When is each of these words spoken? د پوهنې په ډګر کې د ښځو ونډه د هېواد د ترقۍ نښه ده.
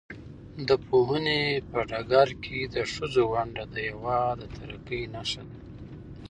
د 0.67 0.69
پوهنې 0.87 1.41
په 1.69 1.79
ډګر 1.89 2.29
کې 2.43 2.59
د 2.75 2.75
ښځو 2.93 3.23
ونډه 3.33 3.63
د 3.73 3.75
هېواد 3.89 4.37
د 4.39 4.43
ترقۍ 4.57 5.01
نښه 5.13 5.43
ده. 5.49 5.57